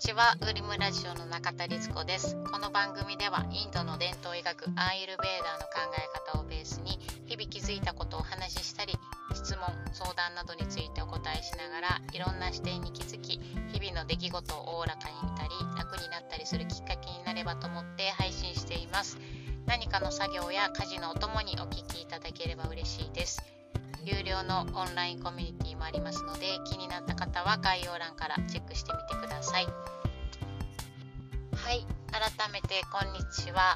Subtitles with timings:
[0.00, 0.34] ちは。
[0.48, 2.34] ウリムラジオの中田律子です。
[2.50, 8.94] この番組ではインドの伝統医学アーユルベーダーの考え方をベースに日々気づいたことをお話ししたり
[9.34, 13.40] 質問相談などについてお答えしながらいろんな視点に気づき
[13.74, 19.18] 日々の出来事をおおらかに見たり楽になったりするきっかけになればと思って配信しています。
[19.66, 23.59] 何かの作業や家事のお供にお聞きいただければ嬉しいです。
[24.04, 29.66] 有料のオンラインコミュニティもありますので気になった方は概要欄からチェックしてみてください。
[31.54, 33.74] はい改めてこんにちは、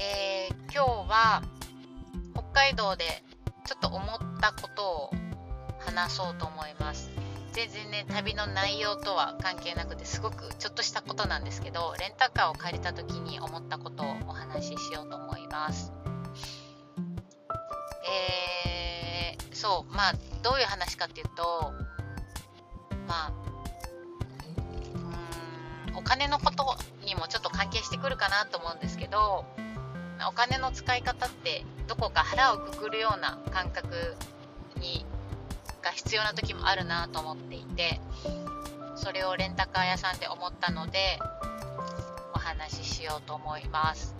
[0.00, 1.42] えー、今日は
[2.34, 3.04] 北海道で
[3.64, 5.10] ちょっと思ったことを
[5.78, 7.10] 話そうと思います。
[7.52, 15.99] 全然ね旅の内容とは関係なくてすごくちょっとしたことなんですけどレンタカーを借りた時に思ったことをお話ししようと思います。
[18.10, 21.72] えー、そうまあどういう話かっていうと
[23.06, 23.32] まあ
[25.96, 29.44] お金のことにもちょっと関係してくるかなと思うんですけど
[30.28, 34.14] お金の使い方ってどこか腹をくくるような感覚
[34.76, 35.04] に
[35.82, 38.00] が必要な時もあるなと思っていて
[38.96, 41.18] それをレンタカー屋さんで思ったので
[42.34, 44.14] お話ししようと思います、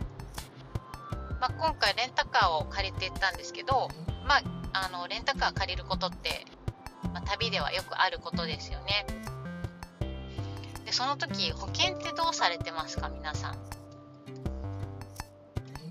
[1.40, 3.88] まあ、今回レンタカーを借りていったんですけど、
[4.28, 6.44] まあ、あのレンタカー借りることって、
[7.14, 9.06] まあ、旅ではよくあることですよね。
[10.84, 13.08] でその時保険ってどうされてますか？
[13.08, 13.56] 皆さん。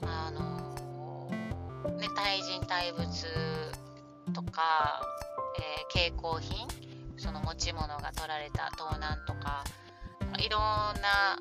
[0.04, 1.30] あの
[1.98, 3.08] ね対人対物
[4.34, 5.02] とか、
[5.58, 6.68] えー、携行品？
[7.18, 9.64] その持ち物が取られた盗難とか
[10.38, 11.38] いろんな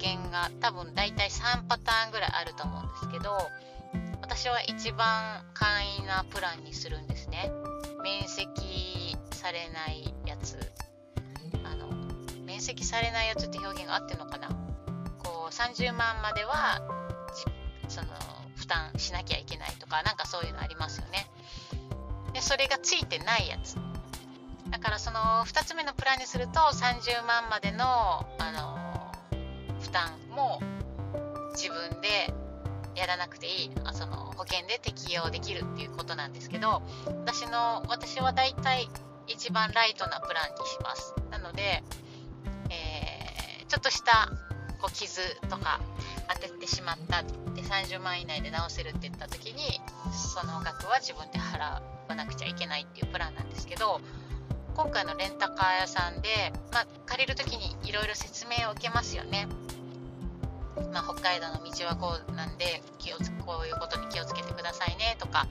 [0.00, 3.36] 保険が多分大体3パターンぐらいあると思うんですけど
[4.22, 7.50] 私は一番簡易なプランにするんですね。
[8.02, 10.56] 面積されないやつ。
[12.46, 14.48] 面積されないやつって表現が合ってるのかな。
[15.18, 16.80] こう30万までは
[17.88, 18.08] その
[18.56, 21.26] 負担しなきゃいけないとかなんかそういうのありますよね。
[22.32, 23.76] でそれがついてないやつ。
[24.70, 28.79] だからその2つ目のプランにすると30万までの、あの
[29.90, 30.62] 負担も
[31.54, 32.32] 自分で
[32.94, 38.88] やらなくていいその保険で適用できるっていうことなんですけど私の私はだいたい
[39.26, 41.82] 一番ライトなプランにしますなので
[42.70, 44.30] えー、ちょっとした
[44.80, 45.80] こう傷とか
[46.32, 49.80] 当ててしまったで30万以内で直せるって言った時に
[50.12, 54.00] その額は自分で払わなくちゃいけないっていうプランなんですけど
[54.74, 56.28] 今回のレンタカー屋さんで、
[56.72, 59.48] まあ、借りる時にいろいろ説明を受けますよね。
[60.92, 65.46] まあ、北海道の道はこうなんで気をこういうことに気をつけてくださいねとか。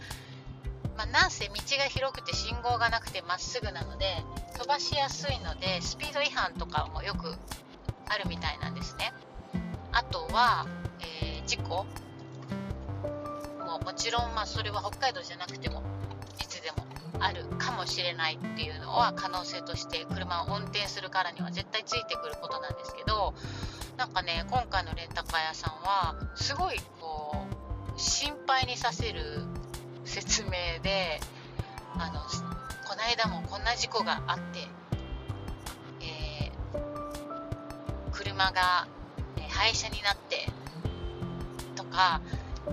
[0.97, 4.05] まあ、なんせ道が広くて信号がなくてまっすぐなので
[4.57, 7.33] 飛ばしやすいのでスピード違反とかもよく
[8.09, 9.13] あるみたいなんですね。
[9.93, 10.65] あとは、
[10.99, 11.85] えー、事故。
[13.65, 15.83] ももちろん、まあ、それは北海道じゃなくても
[16.41, 16.77] いつでも
[17.19, 23.33] あるかもしれないっていうのは可能性として車を運転するからには絶対ついてくることなんですけど
[23.99, 29.21] なんかね今回のレンタカー屋さんはすごいこう心配にさせる
[30.05, 30.51] 説明
[30.81, 31.19] で
[31.97, 32.21] あの
[32.87, 34.59] この間もこんな事故があって、
[35.99, 38.87] えー、車が、
[39.37, 40.47] え、廃車になって
[41.75, 42.21] とか、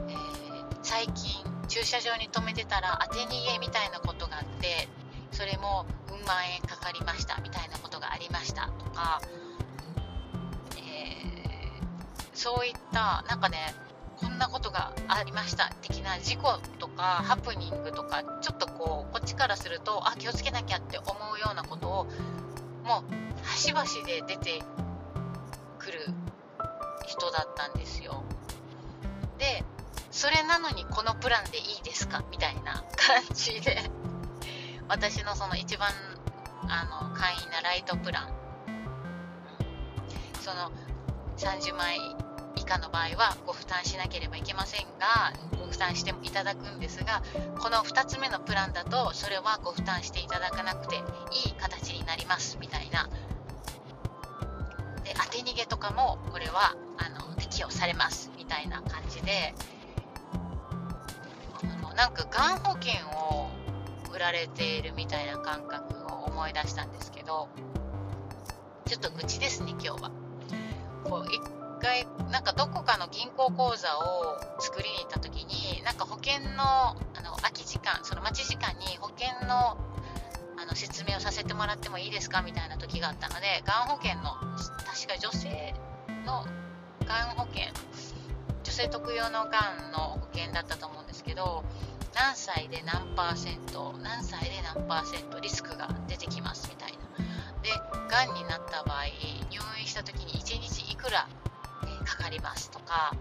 [0.09, 4.89] えー、最近駐車場に止めてたら当て逃げみたいなことがあって
[5.33, 9.21] それもうん万円かかりましたみたいなことがありましたとか、
[12.37, 13.75] そういったなんかね
[14.19, 22.05] こんなことがありました的な事故とかハプニングとかちょっとこうこっちからするとあ気をつけなきゃって思うようなことを
[22.85, 24.63] もう端々で出て
[25.79, 26.01] くる
[27.07, 28.23] 人だったんですよ。
[29.39, 29.65] で
[30.11, 32.25] それなのにこのプランでいいですか？
[32.31, 33.79] みたいな感じで
[34.89, 35.89] 私のその一番
[36.69, 38.31] あの簡易なライトプラン。
[40.41, 40.71] その
[41.37, 42.01] 30万円
[42.57, 47.23] 以下の場合はご負担しなければいけませんがご負担していただくんですが
[47.59, 50.99] この2つ目のプランだとそれはご負担していただかなくてい
[51.51, 53.09] い形になりますみたいな
[55.05, 59.55] で当て逃げとかもこれはあの適用されますみたいな感じで
[61.63, 63.51] あのなんかがん保険を
[64.13, 67.49] 売られているみたいな感覚を思い出したんですけど
[68.87, 70.11] ちょっと愚痴ですね今日は。
[71.05, 79.77] こう回なんかどこかの銀行口座を作りに行った時になんか保険のあの空き時間その待ち時間に保険の
[80.59, 82.43] あの説明をさせてもらってもいいですか？
[82.43, 84.33] みたいな時があったのでがん保険の
[84.85, 85.75] 確か女性
[86.25, 86.45] の
[87.07, 87.65] がん保険
[88.65, 91.63] 女性特有のがんの保険だったと思うんですけど
[92.15, 96.99] 何歳で何パーセント何歳で何パーセントリスクが出てきますみたいな。
[97.63, 97.71] で
[98.09, 99.05] がんになった場合
[99.51, 101.29] 入院した時に1日いくら、
[102.07, 103.13] かかりますとか、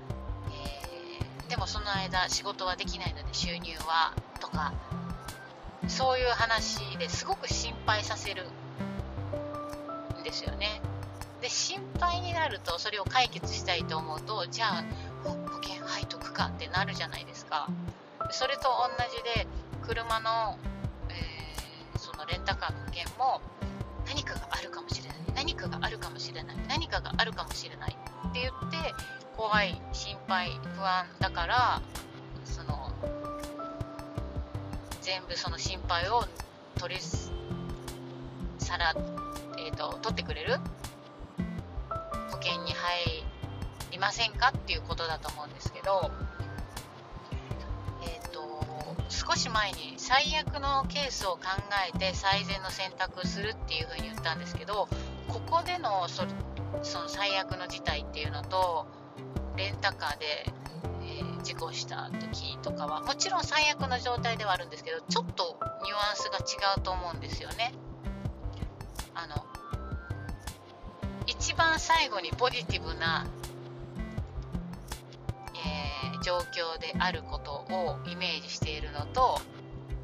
[0.49, 4.73] えー、でもその間仕事はできないので収入はとか
[5.87, 8.43] そういう話ですごく心配させる
[10.19, 10.81] んですよね。
[11.41, 14.83] で心配になるとそれを解決したいと思うとじゃあ
[15.23, 17.69] 保険入っとくかってなるじゃないですか。
[18.31, 18.69] それと同
[19.15, 19.47] じで
[19.85, 20.57] 車の、
[21.09, 23.41] えー、そのレンタカーの保険も
[24.07, 25.17] 何かがあるかもしれない。
[25.35, 26.57] 何かがあるかもしれない。
[26.67, 27.95] 何かがあるかもしれない。
[28.35, 28.93] って言って
[29.37, 31.81] 怖い心配不安だから
[32.43, 32.91] その
[35.01, 36.25] 全部その心配を
[36.77, 38.93] 取りさら、
[39.57, 40.57] えーと、取ってくれる？
[42.29, 43.23] 保険に入
[43.91, 46.11] りませんかっていうことだと思うんですけど、
[48.03, 48.41] えーと、
[49.09, 51.41] 少し前に最悪のケースを考
[51.93, 54.89] えて最善の選択するっていうふうに言ったんですけど
[55.29, 56.25] ここでのそ
[56.85, 58.85] その最悪の事態っていうのと
[59.57, 60.53] レンタカーで
[61.43, 67.73] 事故した時とかはもちろん最悪の状態ではあるんですけどちょっとニュアンスが違うと思うんですよね。
[69.13, 69.45] あの
[71.27, 73.27] 一番最後にポジティブな、
[75.53, 79.39] えー、状況であることをイメージしているのと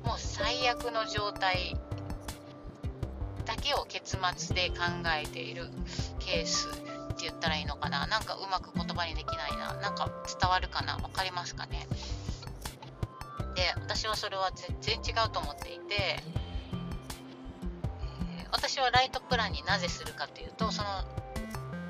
[0.03, 1.75] もう最悪の状態
[3.45, 4.75] だけを結末で考
[5.21, 5.69] えている
[6.19, 8.07] ケースって言ったらいいのかな。
[8.07, 9.73] なんかうまく言葉にできないな。
[9.81, 10.09] なんか
[10.39, 10.97] 伝わるかな。
[10.97, 11.87] 分かりますかね。
[13.55, 20.89] で私はそれは全然違うと思っていて、えー、私はライトプランになぜするかというとその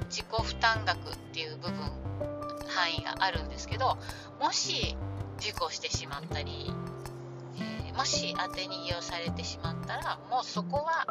[0.10, 1.74] 自己負担額っていう部分
[2.68, 3.98] 範囲があるんですけど
[4.40, 4.98] もし
[5.40, 6.72] 事故してしまったり、
[7.58, 11.06] えー、もし当て逃げをされてしまったらもうそこは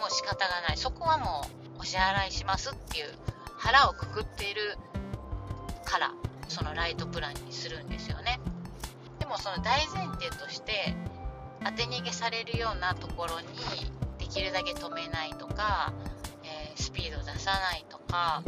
[0.00, 0.76] もう仕方がない。
[0.76, 1.42] そこはも
[1.78, 3.06] うお支払いしますっていう
[3.58, 4.76] 腹をくくっている
[5.84, 6.12] から
[6.48, 8.40] そのライトプランにするんですよね。
[9.18, 10.94] でもその大前提として
[11.64, 13.46] 当て逃げされるようなところに
[14.18, 15.92] できるだけ止めないとか、
[16.44, 18.42] えー、スピード出さないとか、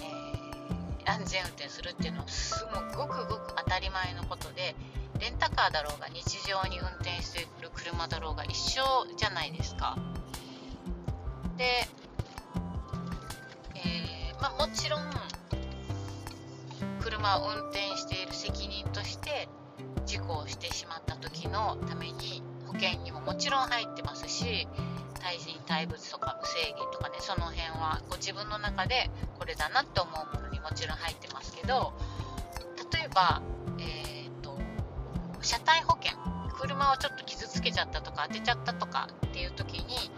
[0.00, 2.64] えー、安全運転するっていうのはす
[2.96, 4.76] ごくごく当たり前のことで
[5.18, 8.82] レンタカーだろうが日常に運転している車だろうが一緒
[9.16, 9.96] じゃないですか。
[11.56, 11.64] で
[13.74, 15.10] えまあ、もちろん
[17.00, 19.48] 車を運転している責任として
[20.06, 24.66] 事故をしてしまった時のために保険にももちろん入ってますし
[25.20, 31.94] 対人対物とか無制限とかねその辺はご自分の中でこれだなって思うものにもちろん入ってますけど
[32.92, 33.42] 例えば、
[33.78, 34.58] えーと、
[35.40, 35.73] 車体
[36.84, 40.10] 車をちょっと傷つけちゃったとか当てちゃったとかっていう時に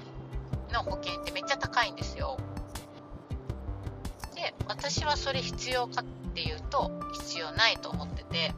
[0.73, 2.39] の保険ってめっちゃ高いんですよ。
[4.35, 6.91] で私はそれ必要かっていうと
[7.21, 8.53] 必要ないと思ってて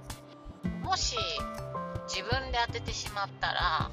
[0.83, 1.17] もし
[2.09, 3.91] 自分で当ててしまったら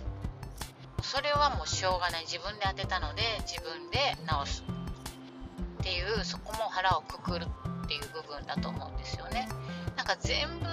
[1.04, 4.64] それはもうしょうがない自分で当てたので自分で直す
[5.82, 7.46] っていうそこも腹をくくる
[7.84, 9.48] っていう部分だと思うんですよね
[9.96, 10.66] なんか全部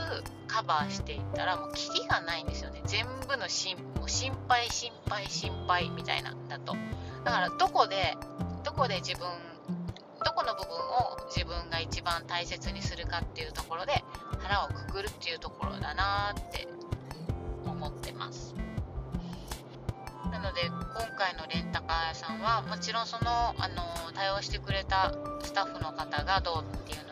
[0.47, 2.83] カバーしていったらもうキリがないんですよね。
[2.87, 6.75] 全部の心もう心配心配心配みたいなんだと。
[7.25, 8.17] だからどこで
[8.65, 9.29] どこで自分
[10.25, 14.05] どこの部分を自分が一番大切にするかっていうところで
[14.39, 16.69] 腹をくくるっていうところだなって
[17.65, 18.55] 思ってます。
[20.31, 23.83] なので今回のレンタカー屋さんはもちろんそのあの
[24.15, 25.13] 対応してくれた
[25.43, 27.12] スタッフの方がどうっていうの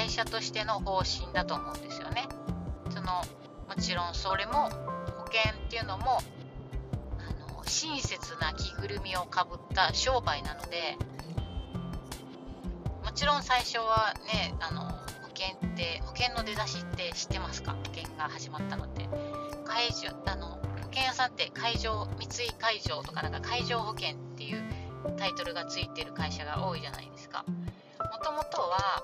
[0.00, 2.26] 会社としての方針だと思うんですよね。
[2.88, 3.22] その
[3.68, 6.20] もちろんそれも保険っていうのも
[7.18, 10.96] あの親切な着ぐるみをかぶった商売なので
[13.04, 17.72] もちろん最初はねあの保険って保険の出だしって知ってますか？
[17.72, 19.06] 保険が始まったのって。
[19.66, 20.58] 会場あの保
[20.90, 24.64] 険屋さんって会場三井会場とかなんか会場保険っていう
[25.18, 27.44] タイトルがついてる会社が多いじゃないですか。
[27.46, 29.02] もともとは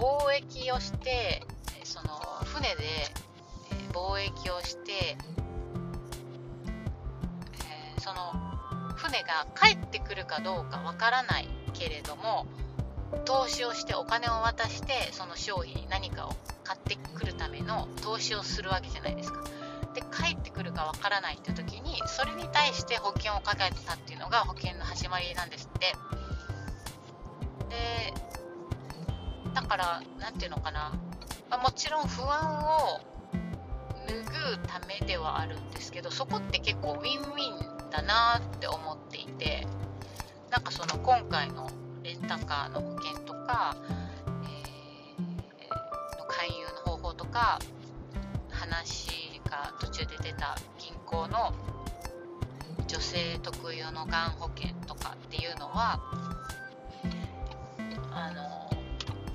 [0.00, 1.42] 貿易をして
[1.84, 2.08] その
[2.44, 2.84] 船で
[3.92, 5.18] 貿易をして
[7.98, 8.32] その
[8.96, 12.46] 船が帰ってくるかどうかわからないけれども
[13.26, 19.44] 投資をしてお金を渡してその商品に何かを買ってくるための投資をするわけじゃないですか。
[19.92, 25.96] で帰ってくるかわからないって時にそれに対して保険をかけたっていうのが保険の始まりなんですって
[27.68, 28.14] で
[29.60, 30.92] だから何ていうのかな、
[31.50, 33.00] まあ、もちろん不安を
[34.08, 39.66] 拭うためではあるんですけどそこって結構ウィンウィンだなって思っていて
[40.50, 41.70] なんかその今回の
[42.02, 43.76] レンタカーの保険とか、
[44.44, 47.58] えー、の勧誘の方法とか
[48.50, 51.52] 話が途中で出た銀行の
[52.86, 56.00] 女性特有のがん保険とかっていうのは
[58.12, 58.59] あの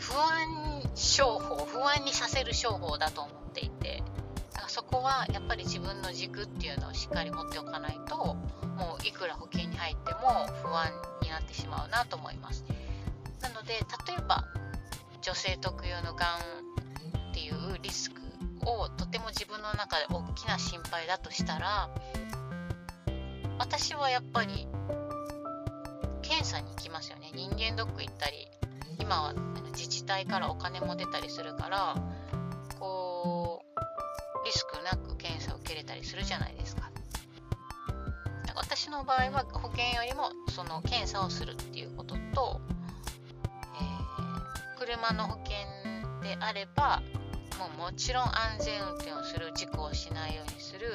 [0.08, 4.04] 不安商法不安にさせる商法だと思っていて
[4.52, 12.66] だからそこはやっぱり自分の軸っていうのをしっかり持っておかないともういくら保険に入っても不安になってしまうなと思います。
[13.42, 13.80] なので例
[14.18, 14.44] えば
[15.22, 18.22] 女性特有のがんっていうリスク
[18.66, 21.90] をとても自分の中で大きな心配だとしたら
[23.58, 24.68] 私はやっぱり
[26.22, 27.32] 検査に行きますよね。
[27.34, 28.48] 人間ドック行ったり
[29.00, 29.34] 今は
[29.74, 31.96] 自治体からお金も出たりするから
[32.80, 36.92] こうリスクなく検査を受けれたりするじゃないですか。
[38.56, 42.62] 私の場合は保険よりもその検査をするっていうことと、
[43.76, 45.56] えー、車の保険
[46.22, 47.02] であれば
[47.60, 50.88] もうもちろん安全運転をする事故をしないようにする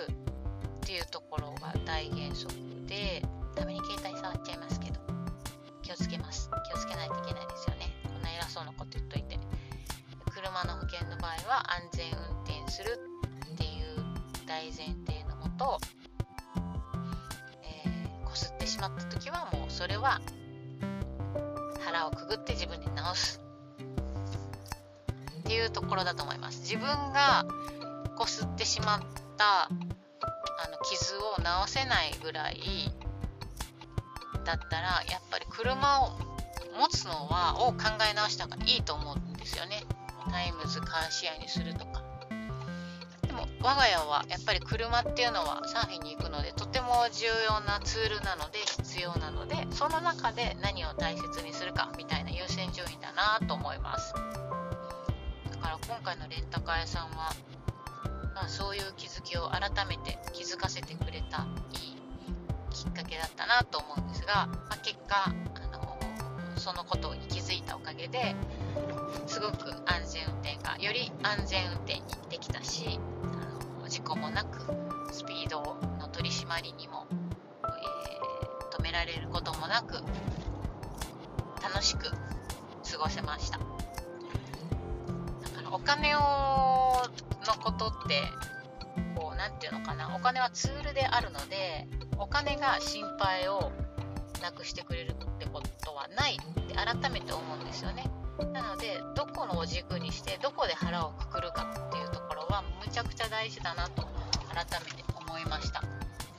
[0.77, 2.53] っていうところが大原則
[2.87, 3.23] で
[3.55, 5.01] ために携帯触っちゃいますけど
[5.83, 6.51] 気をつけます。
[6.71, 7.15] 気をつけないと
[10.61, 12.99] 車の保険の場合は安全運転する
[13.55, 13.71] っていう
[14.47, 15.81] 大前提のもと
[18.25, 20.21] こす、ってしまった時はもうそれは
[21.81, 23.41] 腹をくぐって自分で直す
[25.41, 26.61] っていうところだと思います。
[26.61, 27.47] 自分が
[28.17, 29.01] こすってしまっ
[29.39, 32.93] たあの傷を治せないぐらい
[34.45, 36.19] だったらやっぱり車を
[36.79, 37.79] 持つのはを考
[38.11, 39.17] え直した方がいいと思う。
[39.17, 39.30] ん
[40.61, 42.03] タイムズカーシェアにするとか。
[43.27, 54.13] でも我が家はやっぱり車っていうのはサーフィンに行くのでとても重要なツールなので必要なのでその中で何を大切にするかみたいな優先順位だなと思います。
[54.15, 57.33] だから今回のレンタカー屋さんは、
[58.35, 61.97] まあ、そういう気づきを改めて気づかせてくれたいい
[62.71, 65.99] きっかけだったなと思うんですが、まあ、結果、あの
[66.57, 68.35] そのことに気づいたおかげで
[69.27, 70.40] すごく安全運転が
[70.81, 72.99] より安全運転にできたし
[73.79, 74.73] あの事故もなく
[75.13, 79.97] スピードの取り締まりにも、えー、止められることもなく
[81.63, 83.59] 楽しく過ごせました。
[83.59, 86.21] だからお金を
[87.47, 88.23] のことって
[89.17, 91.87] こう何て言うのかなお金はツールであるので
[92.19, 93.71] お金が心配を
[94.43, 98.11] なくしてくれるってことはないって改めて思うんですよね。
[98.53, 104.03] なのでどこのを軸にしてどこで腹をくくるかっていうところはむちゃくちゃ大事だなと
[104.53, 105.83] 改めて思いました。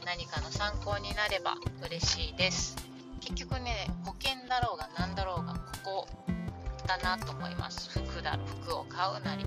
[0.06, 1.56] 何かの参考になれば
[1.86, 2.76] 嬉しいです。
[3.20, 6.08] 結局ね保険だろうが何だろうがここ
[6.88, 8.00] だなと思います。
[8.00, 9.46] 服だ服を買うなり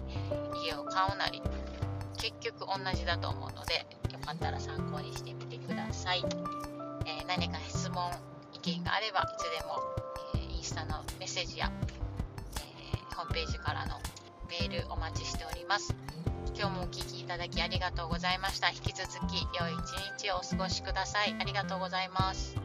[0.65, 1.43] 家を買うなり
[2.17, 6.25] 結局同じだと思うのでよかったら参考にしてみてください、
[7.05, 8.11] えー、何か質問
[8.55, 9.79] 意見があればいつでも、
[10.35, 11.71] えー、インスタのメッセージや、
[13.15, 14.01] ホームページからの
[14.49, 15.95] メールお待ちしております。
[16.57, 18.71] 今日もお聴きいただきありがとうございました。
[18.71, 21.37] 引き続き良い一日をお過ごしください。
[21.39, 22.57] ありがとうございます。